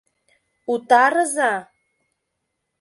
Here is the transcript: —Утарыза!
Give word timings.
—Утарыза! 0.73 1.53